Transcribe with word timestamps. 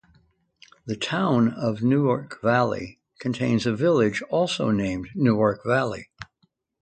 The 0.87 0.95
Town 0.95 1.53
of 1.53 1.83
Newark 1.83 2.41
Valley 2.41 2.99
contains 3.19 3.67
a 3.67 3.75
village 3.75 4.23
also 4.31 4.71
named 4.71 5.09
Newark 5.13 5.63
Valley. 5.63 6.09